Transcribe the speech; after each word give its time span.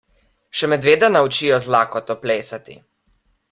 Še 0.59 0.69
medveda 0.71 1.09
naučijo 1.17 1.61
z 1.67 1.71
lakoto 1.77 2.17
plesati. 2.25 2.81